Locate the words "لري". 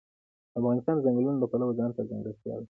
2.53-2.59